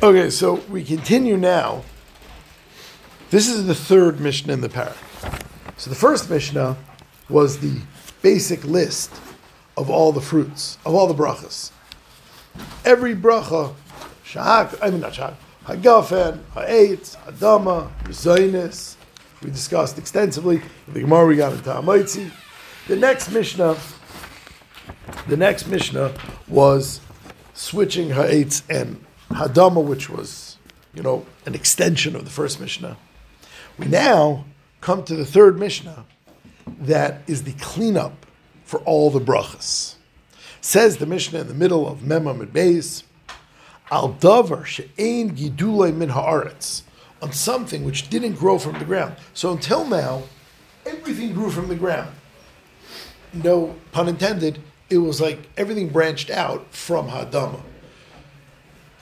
[0.00, 1.82] Okay, so we continue now.
[3.30, 4.96] This is the third Mishnah in the parak.
[5.76, 6.76] So the first Mishnah
[7.28, 7.80] was the
[8.22, 9.12] basic list
[9.76, 11.72] of all the fruits, of all the brachas.
[12.84, 13.74] Every bracha,
[14.24, 15.34] shahak, I mean not shahak,
[15.64, 18.94] hagafen, ha'etz, hadama, zaynis,
[19.42, 20.62] we discussed extensively.
[20.86, 22.30] The Gemara we got into Hamaitzi.
[22.86, 23.76] The next Mishnah,
[25.26, 26.14] the next Mishnah
[26.46, 27.00] was
[27.52, 30.56] switching ha'etz and hadama, which was,
[30.94, 32.96] you know, an extension of the first Mishnah.
[33.78, 34.44] We now
[34.80, 36.04] come to the third Mishnah
[36.80, 38.26] that is the cleanup
[38.64, 39.94] for all the brachas.
[40.60, 43.04] Says the Mishnah in the middle of Memam and Beis,
[43.90, 46.82] Al davar she'ein gidulei min haaretz,
[47.22, 49.16] on something which didn't grow from the ground.
[49.32, 50.24] So until now,
[50.84, 52.12] everything grew from the ground.
[53.32, 57.60] No pun intended, it was like everything branched out from Hadama.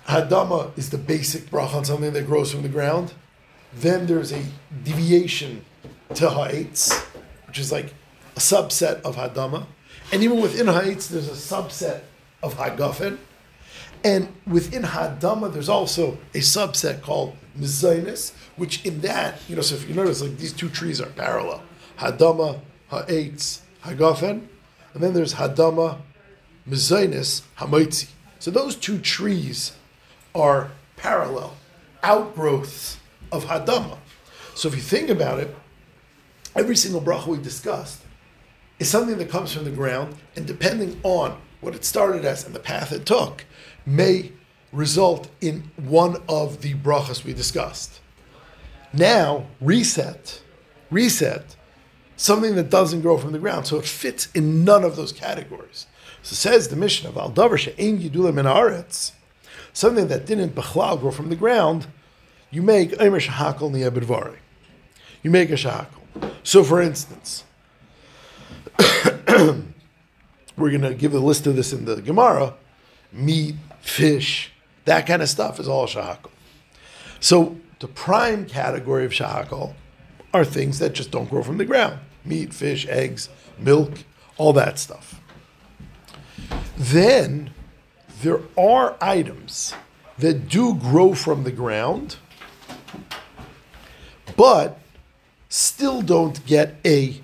[0.07, 3.13] Hadama is the basic bracha on something that grows from the ground.
[3.75, 4.43] Then there's a
[4.85, 5.65] deviation
[6.15, 6.93] to Ha'etz,
[7.47, 7.93] which is like
[8.37, 9.67] a subset of Hadama.
[10.13, 12.03] And even within Ha'etz, there's a subset
[12.43, 13.19] of Hagafen.
[14.05, 19.75] And within Hadama, there's also a subset called Mizainis, which in that, you know, so
[19.75, 21.63] if you notice, like these two trees are parallel.
[21.99, 22.61] Hadama,
[22.91, 24.47] Ha'etz, Hagafen.
[24.95, 25.99] And then there's Hadama,
[26.69, 28.11] Mizainis, Hamaitzi.
[28.39, 29.73] So those two trees
[30.37, 31.57] are parallel
[32.03, 32.99] outgrowths
[33.33, 33.99] of Hadama.
[34.55, 35.55] So if you think about it,
[36.55, 38.03] every single bracha we discussed
[38.79, 42.55] is something that comes from the ground, and depending on what it started as and
[42.55, 43.45] the path it took,
[43.85, 44.33] may
[44.73, 48.01] result in one of the brachas we discussed.
[48.93, 50.43] Now, reset,
[50.91, 51.57] reset,
[52.17, 55.87] something that doesn't grow from the ground, so it fits in none of those categories.
[56.23, 59.13] So says the Mishnah of Al Davar She'en Gidulim in Aretz,
[59.77, 61.87] something that didn't Bechlal grow from the ground,
[62.51, 64.37] you make Eimer Shahakal Niyabidvari.
[65.23, 66.33] You make a Shahakal.
[66.43, 67.45] So for instance,
[69.29, 69.61] we're
[70.57, 72.55] going to give a list of this in the Gemara
[73.13, 74.51] meat, fish,
[74.87, 76.31] that kind of stuff is all shahakal.
[77.21, 79.75] So the prime category of shahakal
[80.33, 83.93] are things that just don't grow from the ground meat, fish, eggs, milk,
[84.37, 85.21] all that stuff.
[86.77, 87.51] Then
[88.23, 89.75] there are items
[90.19, 92.17] that do grow from the ground,
[94.37, 94.79] but
[95.49, 97.21] still don't get a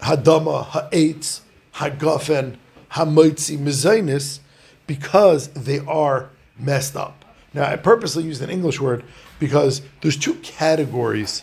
[0.00, 1.42] hadama, ha'etz,
[1.74, 2.56] hagafen,
[2.92, 4.40] hamaitzi, mezainis,
[4.86, 7.24] because they are messed up.
[7.54, 9.04] Now, I purposely used an English word
[9.38, 11.42] because there's two categories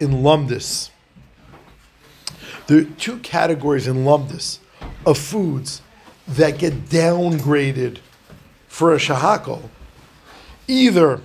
[0.00, 0.90] in lumdis.
[2.66, 4.58] There are two categories in lumdis
[5.06, 5.82] of foods
[6.28, 7.98] that get downgraded
[8.68, 9.62] for a shahakal.
[10.66, 11.20] Either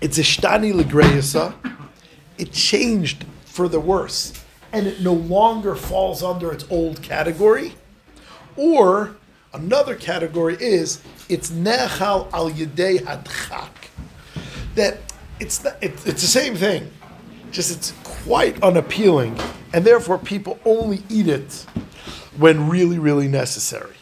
[0.00, 1.54] it's a shtani legreyasa,
[2.38, 4.32] it changed for the worse,
[4.72, 7.74] and it no longer falls under its old category,
[8.56, 9.16] or
[9.52, 13.70] another category is it's nechal al yedei hadchak.
[14.74, 14.98] That
[15.38, 16.90] it's, not, it, it's the same thing,
[17.50, 17.92] just it's
[18.24, 19.38] quite unappealing,
[19.74, 21.66] and therefore people only eat it
[22.38, 23.94] when really, really necessary.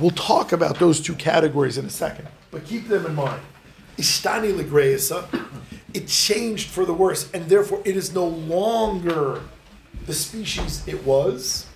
[0.00, 3.40] We'll talk about those two categories in a second, but keep them in mind.
[3.96, 5.26] Ishtani legreisa,
[5.92, 9.42] it changed for the worse, and therefore it is no longer
[10.06, 11.66] the species it was.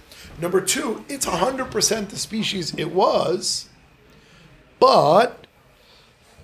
[0.41, 3.69] Number two, it's 100% the species it was,
[4.81, 5.47] but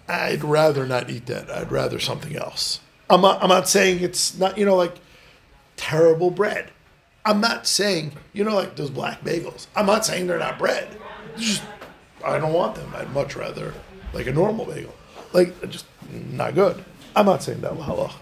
[0.08, 1.50] I'd rather not eat that.
[1.50, 2.80] I'd rather something else.
[3.10, 4.96] I'm not, I'm not saying it's not, you know, like
[5.76, 6.70] terrible bread.
[7.24, 9.66] I'm not saying, you know, like those black bagels.
[9.74, 10.88] I'm not saying they're not bread.
[11.36, 11.62] Just,
[12.24, 12.92] I don't want them.
[12.94, 13.72] I'd much rather
[14.12, 14.94] like a normal bagel.
[15.32, 16.84] Like, just not good.
[17.16, 17.72] I'm not saying that.
[17.72, 18.14] Halach.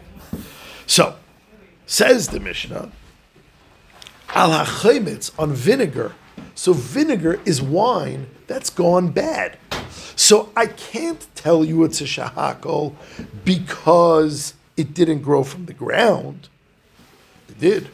[0.86, 1.16] So,
[1.86, 2.90] says the Mishnah,
[4.30, 6.14] al hachemitz on vinegar.
[6.54, 9.58] So vinegar is wine that's gone bad.
[10.16, 12.94] So I can't tell you it's a shahakal
[13.44, 16.48] because it didn't grow from the ground.
[17.48, 17.88] It did.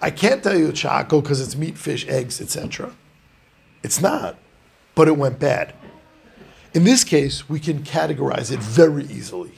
[0.00, 2.92] I can't tell you it's shahakal because it's meat, fish, eggs, etc.
[3.82, 4.36] It's not,
[4.94, 5.74] but it went bad.
[6.74, 9.52] In this case, we can categorize it very easily.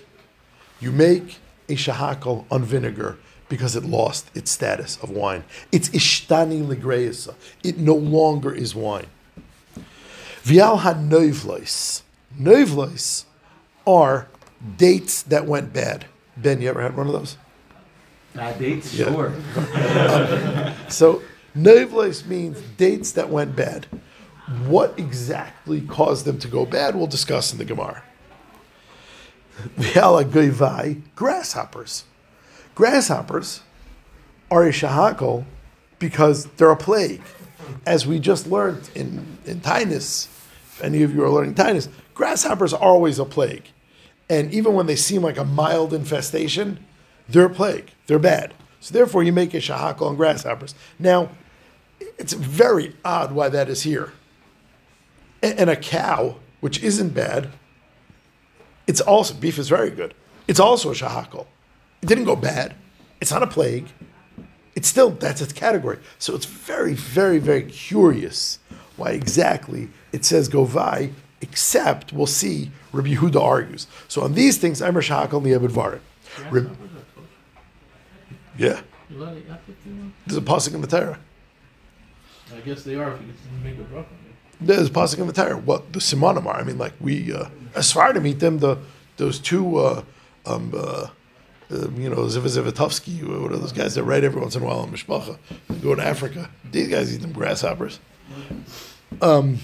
[0.80, 1.38] You make
[1.68, 3.18] a shahakal on vinegar
[3.48, 5.44] because it lost its status of wine.
[5.72, 7.34] It's ishtani legreisa.
[7.64, 9.06] It no longer is wine.
[10.42, 12.02] Vial ha-noivlois.
[12.38, 13.24] Noivlois
[13.86, 14.28] are
[14.76, 16.06] dates that went bad.
[16.36, 17.36] Ben, you ever had one of those?
[18.38, 18.94] Bad dates?
[18.94, 19.06] Yeah.
[19.06, 19.32] Sure.
[20.88, 21.22] So
[21.56, 23.86] noivlois means dates that went bad.
[24.66, 26.94] What exactly caused them to go bad?
[26.94, 28.04] We'll discuss in the Gemara.
[29.76, 32.04] V'ala goivai, grasshoppers.
[32.76, 33.62] Grasshoppers
[34.52, 35.44] are a shahakol
[35.98, 37.22] because they're a plague.
[37.84, 42.72] As we just learned in, in Tinus, if any of you are learning Tinus, grasshoppers
[42.72, 43.64] are always a plague.
[44.30, 46.78] And even when they seem like a mild infestation,
[47.28, 47.90] they're a plague.
[48.08, 48.54] They're bad.
[48.80, 50.74] So therefore, you make a shahakal on grasshoppers.
[50.98, 51.30] Now,
[52.18, 54.12] it's very odd why that is here.
[55.42, 57.50] And a cow, which isn't bad,
[58.88, 60.14] it's also beef is very good.
[60.48, 61.46] It's also a shahakal.
[62.02, 62.74] It didn't go bad.
[63.20, 63.88] It's not a plague.
[64.74, 65.98] It's still that's its category.
[66.18, 68.58] So it's very, very, very curious
[68.96, 73.86] why exactly it says govai, except we'll see Rabbi Yehuda argues.
[74.08, 76.74] So on these things, I'm a shahakal liabed varim.
[78.58, 81.18] Yeah, You let it- you to there's a pasuk in the Torah.
[82.54, 84.06] I guess they are if you can make a bracha.
[84.60, 85.56] There's a pasuk in the Torah.
[85.56, 86.56] What the Simonim are.
[86.60, 88.78] I mean, like we uh, as far to meet them, the
[89.16, 90.02] those two, uh,
[90.46, 91.08] um, uh,
[91.70, 94.80] uh, you know, Zivazivatovsky, what are those guys that write every once in a while
[94.80, 95.38] on Mishpacha?
[95.68, 96.50] They go to Africa.
[96.70, 98.00] These guys eat them grasshoppers.
[99.22, 99.58] Um,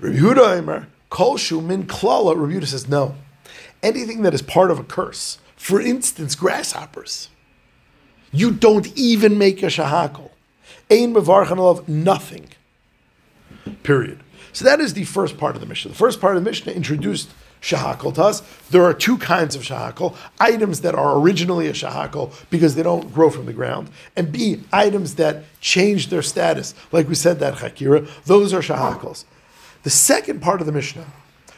[0.00, 2.36] Rabbi Yehuda Aimer, Kol Shu Min Klala.
[2.36, 3.14] Rabbi Yehuda says no.
[3.82, 7.28] Anything that is part of a curse, for instance, grasshoppers,
[8.32, 10.30] you don't even make a shahakal.
[10.90, 12.48] Ein mevarchan alav, nothing.
[13.82, 14.20] Period.
[14.52, 15.90] So that is the first part of the Mishnah.
[15.92, 17.30] The first part of the Mishnah introduced
[17.60, 18.40] shahakal to us.
[18.70, 23.14] There are two kinds of shahakal: items that are originally a shahakal because they don't
[23.14, 27.54] grow from the ground, and B items that change their status, like we said that
[27.54, 28.08] chakira.
[28.24, 29.24] Those are shahakals.
[29.84, 31.06] The second part of the Mishnah,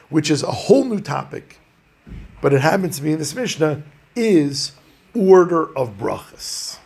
[0.08, 1.58] which is a whole new topic,
[2.40, 3.82] but it happens to be in this Mishnah,
[4.14, 4.72] is
[5.14, 6.78] order of brachas.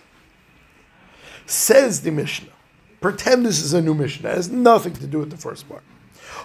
[1.47, 2.53] Says the Mishnah.
[3.01, 4.29] Pretend this is a new Mishnah.
[4.29, 5.83] It has nothing to do with the first part.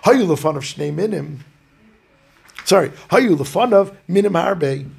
[0.04, 1.44] Hayu lefan of shnei minim.
[2.66, 4.90] Sorry, hayu lefan of minim harbe.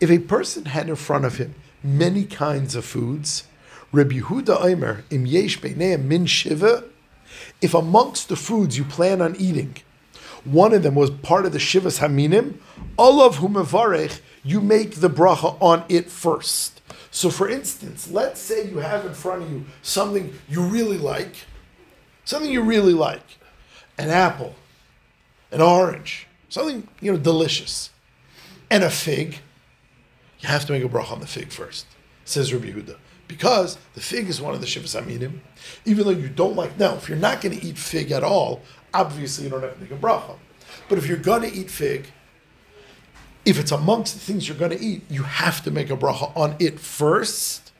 [0.00, 3.44] If a person had in front of him many kinds of foods,
[3.92, 6.84] Rabbi Yehuda Omer im yesh min shiva.
[7.60, 9.76] If amongst the foods you plan on eating,
[10.44, 12.58] one of them was part of the shivas haminim,
[12.98, 16.80] olav humevarech, you make the bracha on it first.
[17.10, 21.34] So, for instance, let's say you have in front of you something you really like,
[22.24, 23.38] something you really like,
[23.98, 24.54] an apple,
[25.50, 27.90] an orange, something you know delicious,
[28.70, 29.38] and a fig.
[30.40, 31.86] You have to make a bracha on the fig first,
[32.24, 32.96] says Rabbi Yehuda,
[33.28, 35.40] because the fig is one of the shivas haminim.
[35.84, 38.62] Even though you don't like now, if you're not going to eat fig at all,
[38.92, 40.36] obviously you don't have to make a bracha.
[40.88, 42.06] But if you're going to eat fig,
[43.44, 46.34] if it's amongst the things you're going to eat, you have to make a bracha
[46.36, 47.72] on it first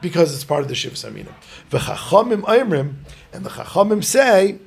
[0.00, 1.32] because it's part of the Shivas Aminim.
[1.70, 2.94] V'chachamim aimrim,
[3.32, 4.58] and the chachamim say,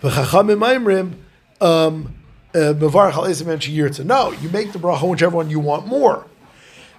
[0.00, 1.14] v'chachamim aimrim,
[1.60, 2.14] um,
[2.54, 4.04] uh, mevarach al sheyirtza.
[4.04, 6.26] No, you make the bracha whichever one you want more.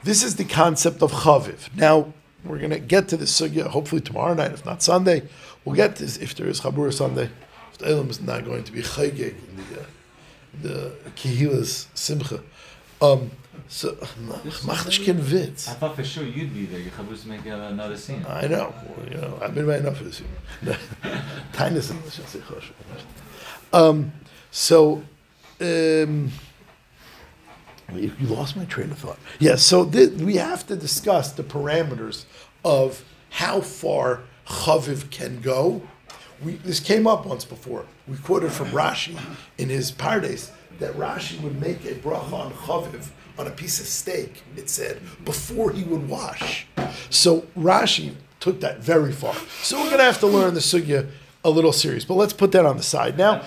[0.04, 1.74] This is the concept of chaviv.
[1.76, 2.14] Now,
[2.44, 5.24] we're going to get to this sugya hopefully tomorrow night, if not Sunday.
[5.64, 7.30] We'll get this if there is Chabur Sunday.
[7.72, 9.86] If the Elam is not going to be chaygig in the, uh,
[10.62, 12.42] the Kehilas Simcha.
[13.02, 13.32] Um,
[13.68, 13.96] so,
[14.66, 15.68] mach nicht kein Witz.
[15.68, 16.80] I thought for sure you'd be there.
[16.80, 18.24] You're supposed to make another scene.
[18.28, 18.74] I know.
[18.98, 20.22] Well, you know, I've been by enough of this.
[21.54, 22.70] Tinus in this, say chosh.
[23.74, 24.12] Um,
[24.52, 25.04] so,
[25.60, 26.32] um,
[27.94, 29.20] you you lost my train of thought.
[29.40, 32.26] Yeah, so thi- we have to discuss the parameters
[32.64, 35.82] of how far chaviv can go.
[36.44, 37.86] We, this came up once before.
[38.08, 39.18] We quoted from Rashi
[39.58, 43.86] in his Pardes that Rashi would make a bracha on chaviv on a piece of
[43.86, 46.68] steak, it said, before he would wash.
[47.10, 49.36] So Rashi took that very far.
[49.62, 51.10] So we're going to have to learn the sugya
[51.44, 52.06] a little serious.
[52.06, 53.18] But let's put that on the side.
[53.18, 53.42] Now,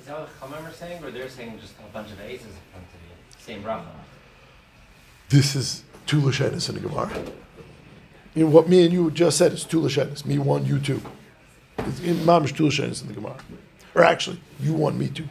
[0.00, 2.86] Is that what Chamim are saying, or they're saying just a bunch of aces front
[2.86, 3.38] of you?
[3.38, 3.84] Same bracha.
[5.28, 7.10] this is two Lashenis in the Gemara.
[8.34, 10.24] You know, what me and you just said is two Lashenis.
[10.24, 11.00] Me one, you two.
[11.86, 13.36] It's Mamish two Lashenis in the Gemara.
[13.94, 15.24] Or actually, you want me to.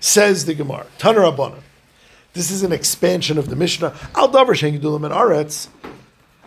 [0.00, 0.86] Says the Gemara.
[0.98, 1.58] Taner Abana.
[2.34, 3.94] This is an expansion of the Mishnah.
[4.14, 5.68] Al Davar Shengidulim and Aretz.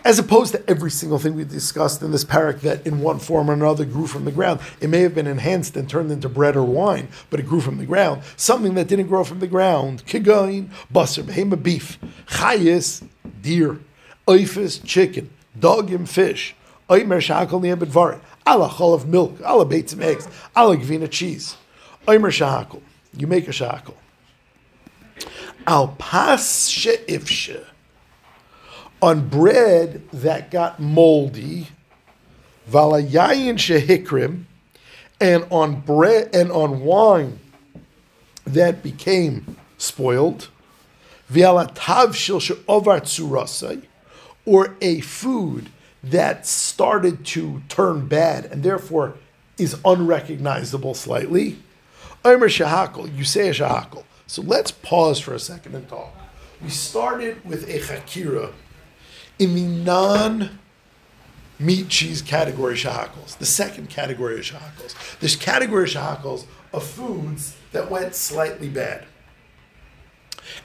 [0.04, 3.52] As opposed to every single thing we discussed in this parak that in one form
[3.52, 4.60] or another grew from the ground.
[4.80, 7.78] It may have been enhanced and turned into bread or wine, but it grew from
[7.78, 8.24] the ground.
[8.36, 10.04] Something that didn't grow from the ground.
[10.08, 12.00] Kigain, basar, behema, beef.
[12.28, 13.08] Chayis,
[13.42, 13.80] deer.
[14.28, 15.30] Oifis, chicken.
[15.60, 16.56] Dogim, fish.
[16.92, 18.20] Oimer, shakal, ni'em, bedvarit.
[18.46, 19.40] Ala chol of milk.
[19.40, 20.28] Ala beitzim, eggs.
[20.56, 21.56] Ala gvina, cheese.
[22.06, 22.82] Oimer, shakal.
[23.16, 23.96] You make a shakal.
[25.66, 27.64] Al pas she'ifshe
[29.02, 31.68] on bread that got moldy,
[32.70, 34.44] valayayin shehikrim,
[35.20, 37.40] and on bread and on wine
[38.46, 40.50] that became spoiled,
[41.32, 43.84] v'alatav shil she'ovar tsurasai,
[44.46, 45.70] or a food
[46.04, 49.16] that started to turn bad and therefore
[49.58, 51.58] is unrecognizable slightly.
[52.26, 54.04] Omer shahakol, you say a shahakol.
[54.28, 56.16] So let's pause for a second and talk.
[56.62, 58.54] We started with a chakira
[59.40, 60.60] in the non
[61.60, 65.20] meat cheese category shahakals, the second category of shahakals.
[65.20, 69.06] This category of shahakals of foods that went slightly bad.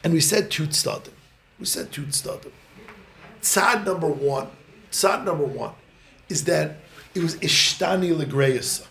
[0.02, 1.12] And we said tut stadim.
[1.58, 2.52] We said tut stadim.
[3.42, 4.48] Tzad number one,
[4.96, 5.72] tzad number one,
[6.28, 6.76] is that
[7.14, 8.86] it was ishtani legreyasa.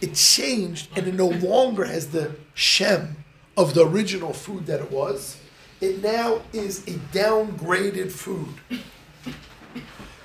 [0.00, 3.16] It changed and it no longer has the shem
[3.56, 5.36] of the original food that it was.
[5.80, 8.54] It now is a downgraded food.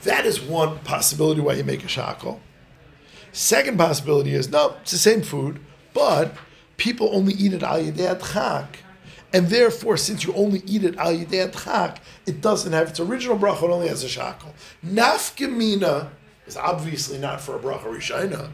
[0.04, 2.39] That is one possibility why you make a shackle.
[3.32, 5.60] Second possibility is no, it's the same food,
[5.94, 6.36] but
[6.77, 8.80] people only eat it al yedei chak,
[9.34, 11.17] and therefore, since you only eat it al
[11.51, 14.53] chak, it doesn't have its original bracha; it only has a shackle.
[14.86, 16.10] Nafkamina
[16.48, 18.51] is obviously not for a bracha rishayna.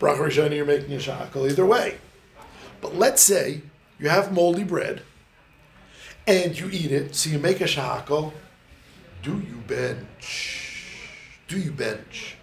[0.00, 1.98] Bracha rishayna, you're making a shackle either way.
[2.80, 3.62] But let's say
[3.98, 5.02] you have moldy bread,
[6.26, 8.32] and you eat it, so you make a shackle.
[9.22, 11.08] Do you bench?
[11.48, 12.36] Do you bench?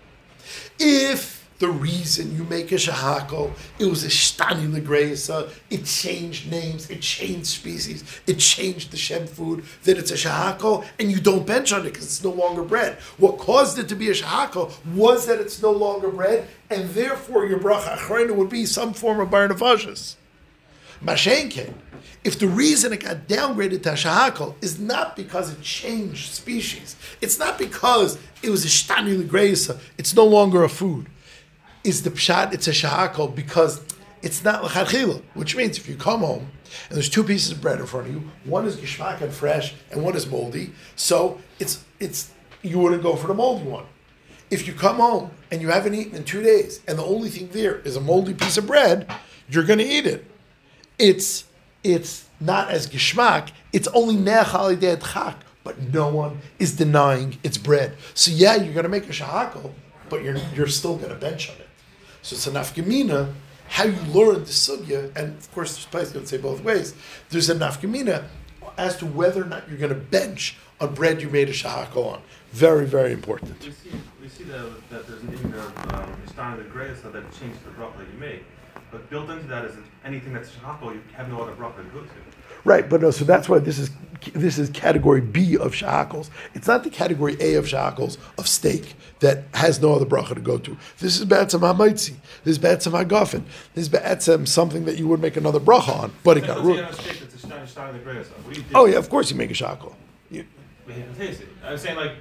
[0.77, 6.89] If the reason you make a shahako, it was a shtani legreisa, it changed names,
[6.89, 11.47] it changed species, it changed the shem food, that it's a shahako, and you don't
[11.47, 12.97] bench on it because it's no longer bread.
[13.17, 17.45] What caused it to be a shahako was that it's no longer bread, and therefore
[17.45, 20.15] your bracha achrayna would be some form of bar nefashis.
[21.01, 21.73] Mashenke,
[22.25, 27.39] if the reason it got downgraded to shahakal is not because it changed species, it's
[27.39, 31.07] not because it was a shtani legreisa, it's no longer a food.
[31.85, 33.81] Is the pshat it's a shahakal because
[34.21, 36.47] it's not lachadchila, which means if you come home
[36.89, 39.75] and there's two pieces of bread in front of you, one is gishmak and fresh,
[39.91, 43.85] and one is moldy, so it's it's you wouldn't go for the moldy one.
[44.49, 47.49] If you come home and you haven't eaten in two days, and the only thing
[47.49, 49.11] there is a moldy piece of bread,
[49.49, 50.25] you're going to eat it
[50.97, 51.45] it's
[51.83, 53.51] it's not as gishmak.
[53.71, 57.95] It's only ne'achal chak, but no one is denying it's bread.
[58.13, 59.71] So yeah, you're going to make a shahakal,
[60.09, 61.64] but you're you're still going to bench on it.
[62.25, 63.31] So it's a nafkamina.
[63.67, 66.95] How you learn the sugya, and of course, this place to say both ways.
[67.29, 68.23] There's a nafkamina
[68.79, 72.13] as to whether or not you're going to bench on bread you made a shahakal
[72.13, 72.21] on.
[72.51, 73.63] Very, very important.
[73.63, 77.11] We see, we see that, that there's an in of um, Ishtana the Greya, so
[77.11, 78.43] that changes the bracha that you make.
[78.91, 82.01] But built into that is anything that's shahako, you have no other bracha to go
[82.01, 82.07] to.
[82.65, 83.91] Right, but no, so that's why this is
[84.33, 86.31] this is category B of shahakals.
[86.55, 90.41] It's not the category A of shahakals of steak that has no other bracha to
[90.41, 90.75] go to.
[90.97, 92.15] This is batsam hamaitzi.
[92.43, 93.43] This is batsam hagafen.
[93.75, 96.85] This is batsam something that you would make another bracha on, but it got ruined.
[96.87, 98.71] on a steak that's Ishtana Ishtana the Greya, so what do you do?
[98.73, 99.93] Oh yeah, of course you make a shahakal.
[100.31, 100.45] You-
[100.87, 101.47] We have to taste it.
[101.63, 102.13] I'm saying like,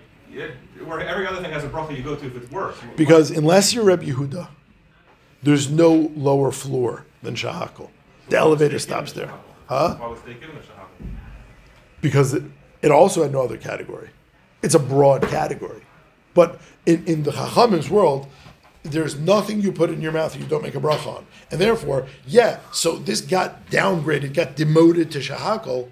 [0.84, 2.76] where every other thing has a bracha you go to if it's worse.
[2.96, 4.48] Because unless you're Reb Yehuda,
[5.42, 7.88] there's no lower floor than shahakal.
[8.28, 9.32] The elevator stops there.
[9.66, 9.96] Huh?
[9.96, 11.14] Why was steak given a shahako?
[12.04, 12.42] because it,
[12.82, 14.10] it also had no other category.
[14.62, 15.80] It's a broad category.
[16.34, 18.26] But in, in the Chachamim's world,
[18.82, 21.26] there's nothing you put in your mouth that you don't make a bracha on.
[21.50, 25.88] And therefore, yeah, so this got downgraded, got demoted to Shahakal.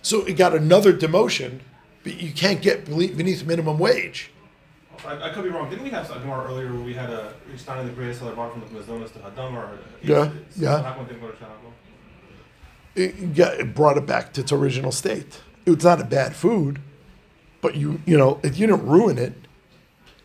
[0.00, 1.60] So it got another demotion,
[2.04, 4.30] but you can't get beneath minimum wage.
[5.06, 5.68] I, I could be wrong.
[5.68, 8.60] Didn't we have a Gemara earlier where we had a Ishtana the Greya seller from
[8.60, 9.78] the Mazonas to Hadam or?
[10.02, 10.82] Yeah, yeah.
[10.82, 11.70] How come it didn't go to shahako?
[13.00, 15.40] It, got, it brought it back to its original state.
[15.66, 16.80] It's not a bad food,
[17.60, 19.32] but you you know, if you didn't ruin it,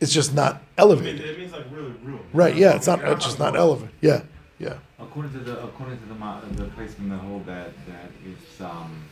[0.01, 1.21] it's just not It, elevated.
[1.21, 2.25] it means like really ruined.
[2.33, 3.93] Right, yeah, it's not it's just not elevated.
[4.01, 4.21] Yeah,
[4.59, 4.77] yeah.
[4.99, 9.03] According to the according to the ma- the placement that hold that that it's um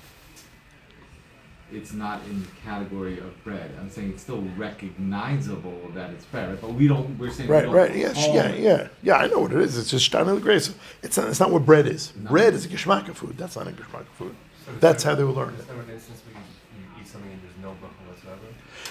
[1.74, 3.72] it's not in the category of bread.
[3.80, 6.62] I'm saying it's still recognizable that it's bread, right?
[6.62, 7.18] but we don't.
[7.18, 9.15] We're saying we Right, don't right, yeah, yeah, it- yeah, yeah.
[9.18, 9.77] I know what it is.
[9.77, 10.74] It's just Steiner Grace.
[11.01, 11.27] It's not.
[11.30, 12.13] It's not what bread is.
[12.22, 12.30] No.
[12.30, 13.38] Bread is a geschmacka food.
[13.38, 14.36] That's not a geschmacka food.
[14.80, 15.68] That's how they will learn Is it.
[15.68, 18.39] there an instance where you, you eat something and there's no bracha whatsoever?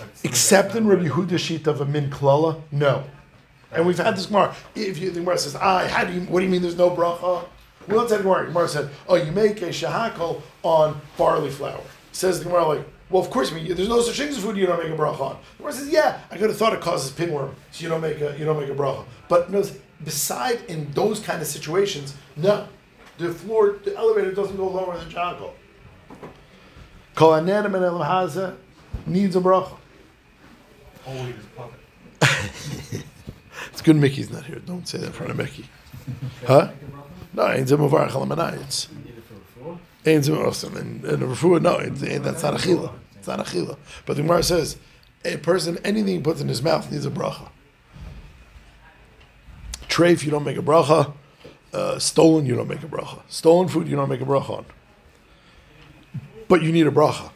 [0.01, 3.05] Like Except in Rabbi Yehuda sheet of a min klala, no.
[3.73, 4.55] And we've had this Gemara.
[4.75, 6.21] If you, the Gemara says, "Ah, how do you?
[6.23, 6.61] What do you mean?
[6.63, 7.47] There's no bracha?"
[7.89, 8.47] We don't say the Gemara.
[8.47, 11.81] Gemara said, "Oh, you make a shahakal on barley flour."
[12.13, 14.57] Says the Gemara, like, "Well, of course, I mean, there's no such thing as food
[14.57, 16.81] you don't make a bracha on." The Gemara says, "Yeah, I could have thought it
[16.81, 19.65] causes pinworm, so you don't make a you don't make a bracha." But no,
[20.05, 22.67] beside in those kind of situations, no,
[23.19, 25.51] the floor, the elevator doesn't go lower than shahakal.
[27.15, 28.57] Kol hanenem and haza
[29.07, 29.77] needs a bracha.
[31.07, 33.03] Is puppet.
[33.73, 34.59] It's good Mickey's not here.
[34.59, 35.69] Don't say that in front of Mickey.
[36.47, 36.71] Huh?
[37.33, 38.89] No, it's a Mavarach al It's
[40.05, 40.47] Eat it for the floor?
[40.47, 40.77] Ein zim osim.
[40.81, 42.93] And, and the refuah, no, it, it- that's not achila.
[43.17, 43.77] It's not achila.
[44.07, 44.77] But the Gemara says,
[45.25, 47.49] a person, anything he puts in his mouth needs a bracha.
[49.89, 51.13] Treif, you don't make a bracha.
[51.73, 53.21] Uh, stolen, you don't make a bracha.
[53.29, 54.67] Stolen food, you don't make a bracha on.
[56.49, 57.31] But you need a bracha.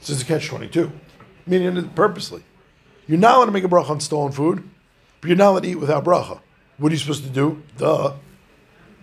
[0.00, 0.90] This is a catch 22.
[1.46, 2.42] Meaning purposely.
[3.06, 4.68] You're not allowed to make a bracha on stolen food,
[5.20, 6.40] but you're not allowed to eat without bracha.
[6.78, 7.62] What are you supposed to do?
[7.76, 8.14] Duh.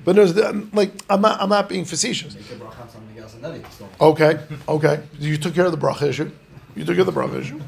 [0.06, 2.36] But there's the- like I'm not I'm not being facetious.
[2.36, 3.90] Make a bracha on something else and then eat the stone.
[4.00, 5.04] Okay, okay.
[5.20, 6.32] You took care of the bracha issue.
[6.76, 7.60] You took care of the bracha issue.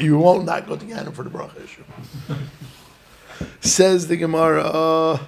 [0.00, 1.82] You, won't not go to Ganem for the bracha issue.
[3.60, 5.18] Says the Gemara, uh,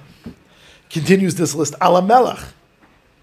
[0.88, 1.74] continues this list.
[1.80, 2.48] Alamelach,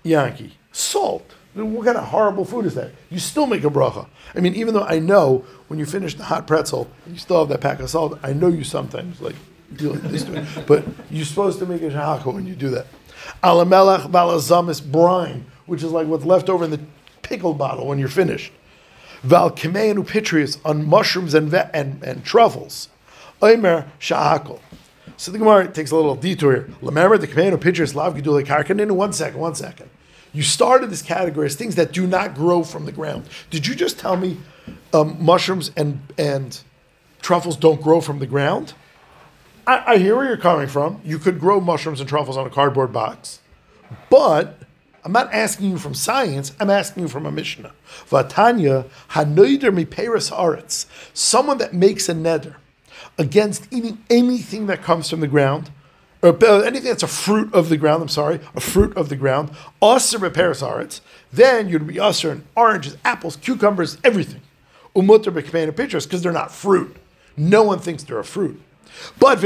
[0.03, 1.33] Yankee, salt.
[1.53, 2.91] What kind of horrible food is that?
[3.09, 4.07] You still make a bracha.
[4.35, 7.49] I mean, even though I know when you finish the hot pretzel, you still have
[7.49, 8.17] that pack of salt.
[8.23, 9.35] I know you sometimes like
[9.75, 12.87] do like this, to but you're supposed to make a shahako when you do that.
[13.43, 16.79] Alamelach balazamis brine, which is like what's left over in the
[17.21, 18.51] pickle bottle when you're finished.
[19.23, 22.89] Val kemeinu pitrius on mushrooms and, ve- and, and truffles.
[23.41, 24.59] Omer shahakol.
[25.17, 26.69] So the Gemara takes a little detour here.
[26.81, 28.91] Remember the kemeinu pitrius lav gedule karkanin.
[28.91, 29.89] One second, one second.
[30.33, 33.27] You started this category as things that do not grow from the ground.
[33.49, 34.37] Did you just tell me
[34.93, 36.59] um, mushrooms and and
[37.21, 38.73] truffles don't grow from the ground?
[39.67, 41.01] I, I hear where you're coming from.
[41.03, 43.39] You could grow mushrooms and truffles on a cardboard box,
[44.09, 44.59] but
[45.03, 46.53] I'm not asking you from science.
[46.59, 47.73] I'm asking you from a Mishnah.
[48.09, 50.85] Vatanya hanoider mi peris aretz.
[51.13, 52.55] Someone that makes a neder
[53.17, 55.69] against eating anything that comes from the ground,
[56.21, 58.01] or uh, anything that's a fruit of the ground.
[58.01, 59.49] I'm sorry, a fruit of the ground.
[59.83, 61.01] Aser beperis aretz.
[61.31, 64.41] Then you'd be aser in oranges, apples, cucumbers, everything.
[64.95, 66.95] Umutter bekmein pitchers because they're not fruit.
[67.35, 68.61] No one thinks they're a fruit.
[69.19, 69.41] But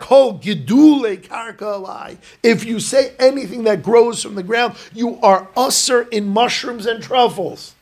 [0.00, 2.16] kol karka alai.
[2.42, 7.02] If you say anything that grows from the ground, you are usser in mushrooms and
[7.02, 7.74] truffles.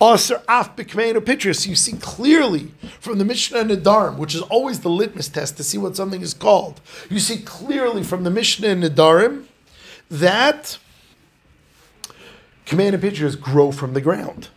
[0.00, 1.66] Usser af b'kmeinu pitris.
[1.66, 5.64] You see clearly from the Mishnah and Nedarim, which is always the litmus test to
[5.64, 6.80] see what something is called.
[7.08, 9.44] You see clearly from the Mishnah and Nedarim
[10.10, 10.78] that
[12.66, 14.48] kmeinu pitris grow from the ground.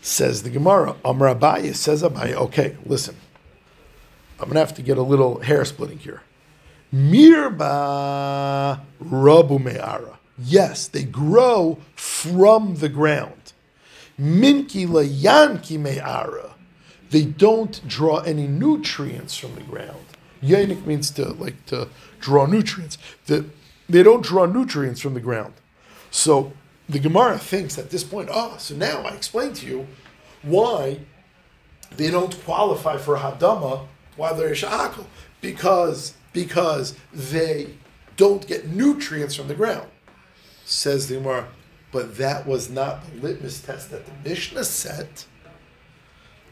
[0.00, 0.96] Says the Gemara.
[1.04, 2.32] Amar Abaye says Abaye.
[2.32, 3.16] Okay, listen.
[4.40, 6.22] I'm gonna have to get a little hair splitting here.
[6.92, 10.18] Mirba rabu me'ara.
[10.38, 13.52] Yes, they grow from the ground.
[14.18, 16.54] Minki yanki me'ara.
[17.10, 20.04] They don't draw any nutrients from the ground.
[20.42, 21.88] Yanik means to like to
[22.20, 22.98] draw nutrients.
[23.26, 23.46] The,
[23.88, 25.54] they don't draw nutrients from the ground.
[26.10, 26.52] So
[26.88, 29.86] the Gemara thinks at this point, oh, so now I explain to you
[30.42, 31.00] why
[31.96, 33.86] they don't qualify for Hadama
[34.18, 35.06] while they're Sha'akal.
[35.40, 37.70] Because, because they
[38.16, 39.88] don't get nutrients from the ground.
[40.64, 41.48] Says the Gemara,
[41.92, 45.24] but that was not the litmus test that the Mishnah set.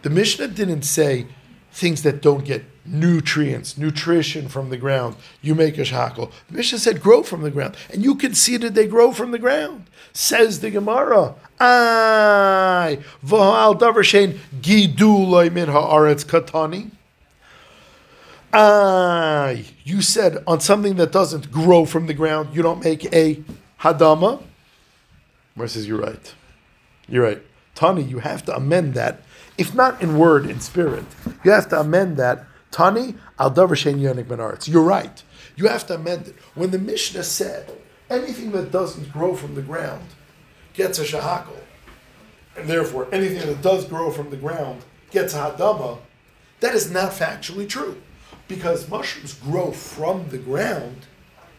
[0.02, 1.26] The Mishnah didn't say
[1.72, 5.16] things that don't get nutrients, nutrition from the ground.
[5.42, 6.32] You make a shackle.
[6.48, 9.32] The Mishnah said grow from the ground, and you can see that they grow from
[9.32, 9.90] the ground.
[10.12, 16.92] Says the Gemara, "Ay v'hal davar giduloi min haaretz katani."
[18.52, 23.42] Ay, you said on something that doesn't grow from the ground, you don't make a
[23.80, 24.42] hadama.
[25.54, 26.34] Where says you're right.
[27.08, 27.42] You're right.
[27.74, 29.20] Tani, you have to amend that.
[29.58, 31.04] If not in word, in spirit,
[31.44, 32.44] you have to amend that.
[32.70, 34.68] Tani, al davar yonik.
[34.68, 35.22] You're right.
[35.56, 36.36] You have to amend it.
[36.54, 37.72] When the Mishnah said
[38.10, 40.06] anything that doesn't grow from the ground
[40.74, 41.60] gets a shahakal,
[42.56, 45.98] and therefore anything that does grow from the ground gets a hadama,
[46.60, 48.00] that is not factually true.
[48.48, 51.06] Because mushrooms grow from the ground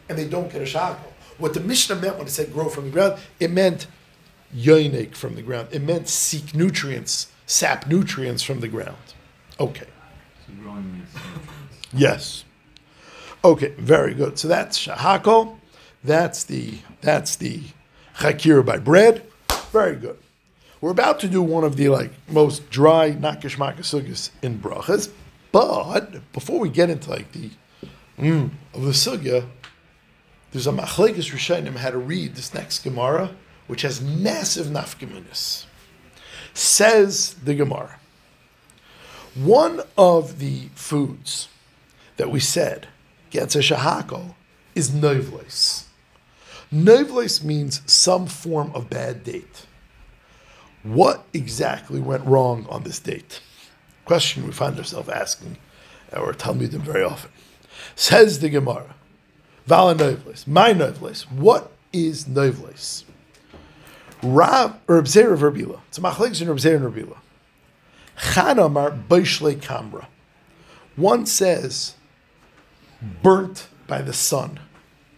[0.08, 1.12] and they don't get a shahakal.
[1.38, 3.86] What the Mishnah meant when it said grow from the ground, it meant
[4.54, 5.68] yoinik from the ground.
[5.70, 8.96] It meant seek nutrients, sap nutrients from the ground.
[9.60, 9.86] Okay.
[10.46, 11.08] So growing means.
[11.92, 12.44] Yes.
[13.44, 14.38] Okay, very good.
[14.38, 15.58] So that's shahako.
[16.02, 17.62] That's the that's the
[18.16, 19.24] chakir by bread.
[19.72, 20.18] Very good.
[20.80, 25.10] We're about to do one of the like most dry nakishmakasugis in brachas,
[25.52, 27.50] but before we get into like the
[28.18, 29.46] mm, of the sugya,
[30.52, 33.30] there's a machlekes rishonim how to read this next gemara,
[33.66, 35.66] which has massive nafkaminas.
[36.54, 37.98] Says the gemara.
[39.34, 41.48] One of the foods
[42.16, 42.88] that we said
[43.30, 44.34] gets a shahako
[44.74, 45.84] is noivles.
[46.72, 49.66] Noivles means some form of bad date.
[50.82, 53.40] What exactly went wrong on this date?
[54.08, 55.58] Question we find ourselves asking
[56.14, 57.30] uh, our Talmudim very often.
[57.94, 58.94] Says the Gemara,
[59.66, 63.04] Vala noivles, my noivles, what is Noivles.
[64.22, 65.80] Rav or Rabzeir of Rabila.
[65.88, 67.18] It's a machlekes in Rabzeir and Rabila.
[68.16, 70.06] Chanamar Beishle Kamra.
[70.96, 71.94] One says
[73.22, 74.58] burnt by the sun.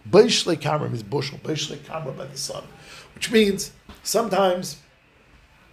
[0.09, 1.39] Beishle Kamra means bushel.
[1.39, 2.65] Beishle Kamra by the sun,
[3.15, 3.71] which means
[4.03, 4.81] sometimes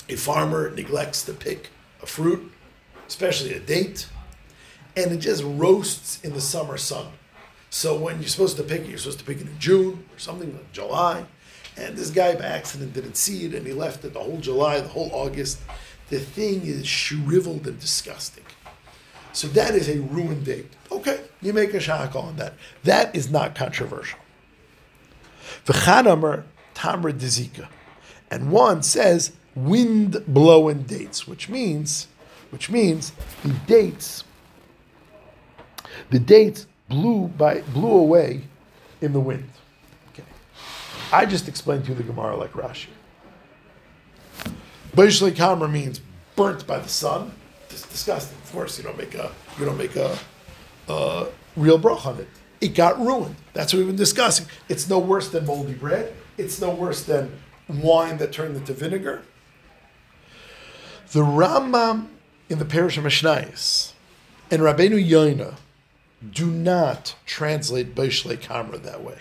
[0.08, 2.52] a farmer neglects to pick a fruit,
[3.08, 4.08] especially a date,
[4.96, 7.06] and it just roasts in the summer sun.
[7.70, 10.18] So when you're supposed to pick it, you're supposed to pick it in June or
[10.18, 11.24] something like July.
[11.76, 14.80] And this guy by accident didn't see it and he left it the whole July,
[14.80, 15.60] the whole August.
[16.08, 18.44] The thing is shriveled and disgusting.
[19.32, 20.72] So that is a ruined date.
[20.90, 22.54] Okay, you make a shaka on that.
[22.84, 24.18] That is not controversial.
[25.66, 26.44] V'chanamer
[26.74, 27.68] dezika.
[28.30, 32.08] And one says wind blowing dates, which means,
[32.50, 34.24] which means the dates,
[36.10, 38.42] the dates blew by blew away
[39.00, 39.48] in the wind.
[40.12, 40.24] Okay.
[41.12, 42.88] I just explained to you the Gemara like Rashi.
[44.92, 46.00] Beishle Kamer means
[46.34, 47.32] burnt by the sun.
[47.70, 48.38] It's disgusting.
[48.42, 50.18] Of course, you don't make a you don't make a,
[50.88, 52.28] a real brach on it.
[52.60, 53.36] It got ruined.
[53.52, 54.46] That's what we've been discussing.
[54.68, 56.14] It's no worse than moldy bread.
[56.36, 57.32] It's no worse than
[57.68, 59.22] wine that turned into vinegar.
[61.12, 62.08] The Rambam
[62.48, 63.92] in the Pirush of Mishnayos
[64.50, 65.56] and Rabbeinu Yoina
[66.32, 69.20] do not translate Beishle Kamra that way.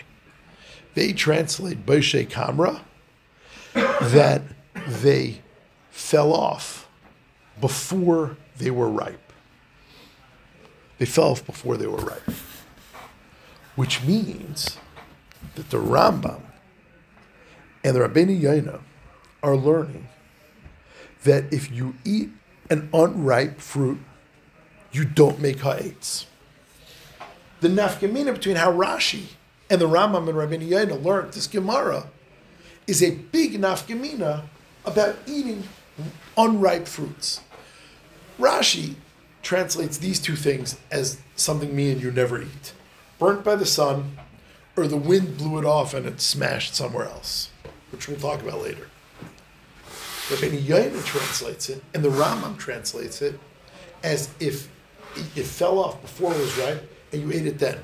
[0.94, 2.80] They translate Beishle Kamra
[3.74, 4.42] that
[4.86, 5.42] they
[5.90, 6.88] fell off
[7.60, 9.32] before they were ripe.
[10.98, 12.30] They fell off before they were ripe.
[13.76, 14.78] Which means
[15.54, 16.40] that the Rambam
[17.84, 18.80] and the Rabbeinu Yoina
[19.42, 20.08] are learning
[21.22, 22.30] that if you eat
[22.70, 23.98] an unripe fruit,
[24.92, 26.26] you don't make ha'etz.
[27.60, 29.32] The nafkamina between how Rashi
[29.68, 32.06] and the Rambam and Rabbeinu Yoina learned this Gemara
[32.86, 34.44] is a big nafkamina
[34.84, 35.64] about eating
[36.36, 37.40] unripe fruits.
[38.38, 38.94] Rashi
[39.42, 42.72] translates these two things as something me and you never eat
[43.18, 44.16] burnt by the sun,
[44.76, 47.50] or the wind blew it off and it smashed somewhere else,
[47.90, 48.88] which we'll talk about later.
[50.28, 53.38] Rabbeinu Yoina translates it, and the Rambam translates it
[54.02, 54.68] as if
[55.16, 57.78] it, fell off before it was ripe and you ate it then.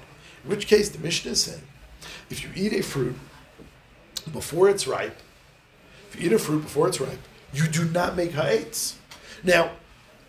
[0.45, 1.63] In which case, the Mishnah is saying,
[2.29, 3.17] if you eat a fruit
[4.33, 5.17] before it's ripe,
[6.11, 7.19] if you eat a fruit before it's ripe,
[7.53, 8.99] you do not make ha'etz.
[9.43, 9.71] Now,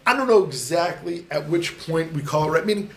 [0.08, 2.90] I don't know exactly at which point we call it ripe, meaning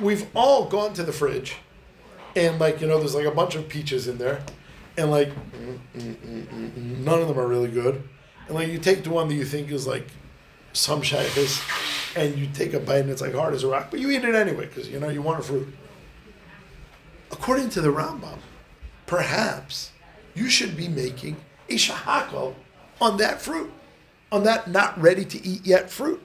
[0.00, 1.56] we've all gone to the fridge
[2.34, 4.40] and like, you know, there's like a bunch of peaches in there
[4.96, 8.02] and like mm, mm, mm, none of them are really good.
[8.48, 10.06] And like you take the one that you think is like
[10.72, 11.62] some shaykhs
[12.16, 14.24] and you take a bite and it's like hard as a rock, but you eat
[14.24, 15.68] it anyway because you know you want a fruit.
[17.30, 18.38] According to the Rambam,
[19.06, 19.92] perhaps
[20.34, 21.36] you should be making
[21.68, 22.54] a shahakal
[23.00, 23.70] on that fruit,
[24.32, 26.22] on that not ready to eat yet fruit,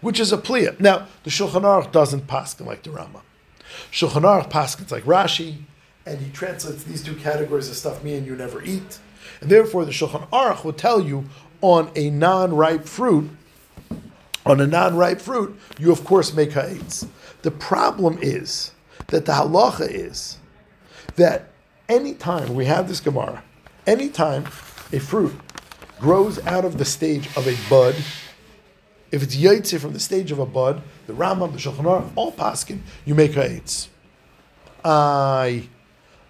[0.00, 0.78] which is a pliya.
[0.78, 3.22] Now, the Shulchan Aruch doesn't paskin like the Rambam.
[3.90, 5.56] Shulchan Aruch paskins like Rashi,
[6.06, 8.98] and he translates these two categories of stuff me and you never eat.
[9.40, 11.28] And therefore, the Shulchan Aruch will tell you
[11.60, 13.30] on a non-ripe fruit,
[14.46, 17.06] on a non-ripe fruit, you of course make ha'etz.
[17.42, 18.72] The problem is
[19.08, 20.38] that the halacha is
[21.16, 21.50] that
[21.88, 23.42] anytime we have this Gemara,
[23.86, 24.44] anytime
[24.92, 25.34] a fruit
[25.98, 27.94] grows out of the stage of a bud,
[29.10, 32.32] if it's yaitze from the stage of a bud, the Rambam, the Shulchan Aruch, all
[32.32, 33.88] paskin, you make ha'etz.
[34.84, 35.68] I,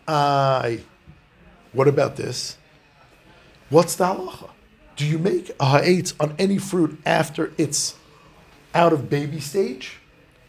[0.06, 0.80] I.
[1.72, 2.56] What about this?
[3.68, 4.50] What's the halacha?
[4.98, 7.94] Do you make a ha'etz on any fruit after it's
[8.74, 9.98] out of baby stage,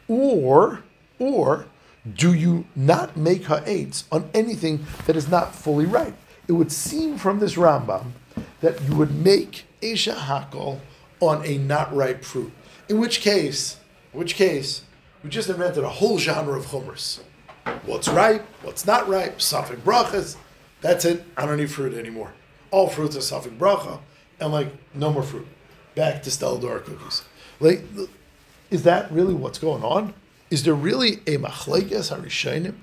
[0.07, 0.81] or
[1.19, 1.67] or
[2.15, 6.15] do you not make ha'etz on anything that is not fully ripe?
[6.47, 8.13] It would seem from this Rambam
[8.61, 10.79] that you would make a shahakol
[11.19, 12.51] on a not ripe fruit.
[12.89, 13.77] In which case,
[14.13, 14.81] in which case,
[15.23, 17.19] we just invented a whole genre of chumras.
[17.85, 20.37] What's ripe, what's not ripe, safik brachas.
[20.81, 21.23] That's it.
[21.37, 22.33] I don't need fruit anymore.
[22.71, 23.99] All fruits are safik bracha,
[24.39, 25.47] and like no more fruit.
[25.95, 27.23] Back to Stella D'oro cookies.
[27.59, 27.83] Like,
[28.69, 30.13] is that really what's going on?
[30.49, 32.75] Is there really a machlekes harishainim?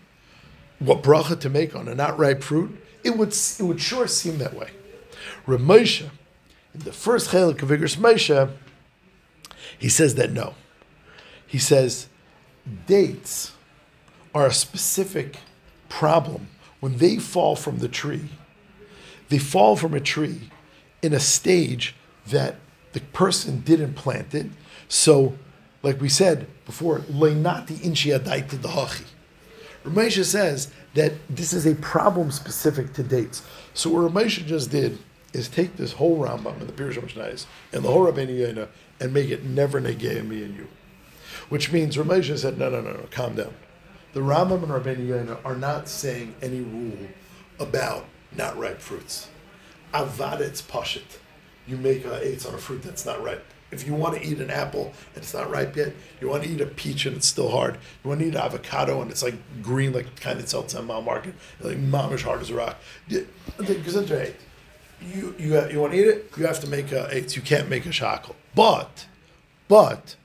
[0.78, 2.76] What bracha to make on a not ripe fruit?
[3.02, 4.70] It would it would sure seem that way.
[5.46, 6.10] Ramosha,
[6.74, 8.52] in the first chelik of Moshe,
[9.78, 10.54] he says that no.
[11.46, 12.08] He says
[12.86, 13.52] dates
[14.34, 15.36] are a specific
[15.88, 16.48] problem
[16.80, 18.28] when they fall from the tree.
[19.28, 20.50] They fall from a tree
[21.02, 21.94] in a stage
[22.28, 22.56] that
[22.92, 24.46] the person didn't plant it.
[24.88, 25.36] So,
[25.82, 27.00] like we said before.
[29.86, 33.42] Ramesha says that this is a problem specific to dates.
[33.72, 34.98] So what Ramesha just did
[35.32, 39.12] is take this whole Rambam and the Pirush Mishnayos and the whole Rabbeinu Yonah and
[39.12, 40.66] make it never negay me and you,
[41.48, 43.54] which means Ramesha said, no, no, no, no, calm down.
[44.12, 47.08] The Rambam and Rabbeinu Yonah are not saying any rule
[47.60, 49.28] about not ripe fruits.
[49.92, 51.18] Avad it's pashit.
[51.66, 53.44] You make a eights on a fruit that's not ripe.
[53.72, 56.48] If you want to eat an apple and it's not ripe yet, you want to
[56.48, 57.78] eat a peach and it's still hard.
[58.04, 60.86] You want to eat an avocado and it's like green, like kind of sells on
[60.86, 62.76] mile market, like mamish hard as a rock.
[63.08, 64.36] Because eight.
[65.02, 67.36] You you you want to eat it, you have to make a eights.
[67.36, 68.36] You can't make a shackle.
[68.54, 69.06] But,
[69.68, 70.16] but,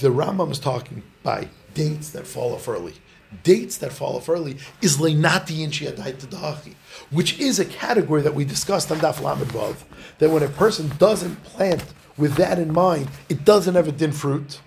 [0.00, 2.94] the Rambam is talking by dates that fall off early.
[3.42, 6.74] Dates that fall off early is leinati inchiadaitadachi,
[7.10, 9.76] which is a category that we discussed on Daf Lamed
[10.18, 11.84] that when a person doesn't plant
[12.16, 14.60] with that in mind, it doesn't have a din fruit.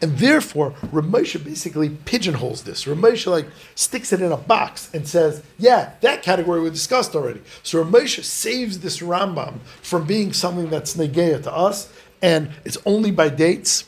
[0.00, 2.84] And therefore, Ramesha basically pigeonholes this.
[2.84, 7.42] Ramesha like sticks it in a box and says, "Yeah, that category we discussed already."
[7.62, 11.88] So Ramesha saves this Rambam from being something that's negeya to us,
[12.22, 13.84] and it's only by dates.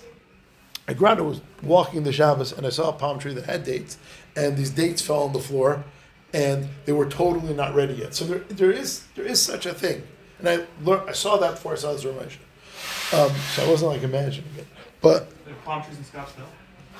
[0.96, 3.98] Granted was walking the Shabbos and I saw a palm tree that had dates,
[4.36, 5.84] and these dates fell on the floor,
[6.32, 8.14] and they were totally not ready yet.
[8.14, 10.02] So there, there is there is such a thing,
[10.38, 12.38] and I learned I saw that before I saw this Ramesha.
[13.12, 14.66] Um, so I wasn't like imagining it,
[15.00, 16.46] but There are palm trees in Scottsdale.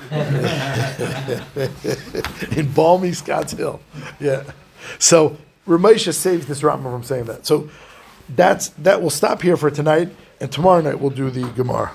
[2.57, 3.81] in balmy Scottsdale.
[4.18, 4.44] Yeah.
[4.99, 7.46] So Ramesha saves this Rambam from saying that.
[7.46, 7.68] So
[8.29, 9.01] that's that.
[9.01, 10.09] We'll stop here for tonight,
[10.40, 11.92] and tomorrow night we'll do the Gemara.